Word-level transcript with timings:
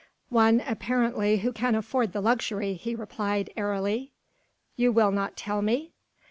"One 0.29 0.63
apparently 0.65 1.37
who 1.37 1.53
can 1.53 1.75
afford 1.75 2.11
the 2.11 2.21
luxury," 2.21 2.73
he 2.73 2.95
replied 2.95 3.51
airily. 3.55 4.13
"You 4.75 4.91
will 4.91 5.11
not 5.11 5.37
tell 5.37 5.61
me?" 5.61 5.91